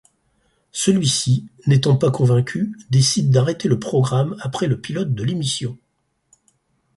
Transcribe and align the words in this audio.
Celui-ci, 0.71 1.47
n'étant 1.67 1.95
pas 1.95 2.09
convaincu, 2.09 2.75
décide 2.89 3.29
d'arrêter 3.29 3.67
le 3.67 3.77
programme 3.79 4.35
après 4.39 4.65
le 4.65 4.81
pilote 4.81 5.13
de 5.13 5.23
l'émission. 5.23 5.77